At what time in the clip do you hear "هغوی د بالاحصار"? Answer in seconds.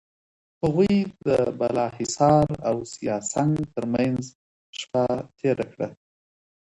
0.63-2.47